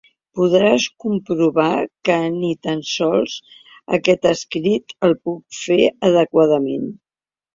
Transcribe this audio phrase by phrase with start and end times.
[0.37, 1.73] Podràs comprovar
[2.09, 3.35] que ni tan sols
[3.99, 5.79] aquest escrit el puc fer
[6.11, 6.89] adequadament.